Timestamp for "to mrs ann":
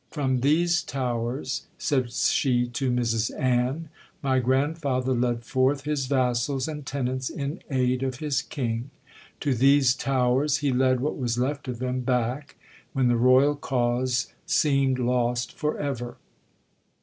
2.69-3.89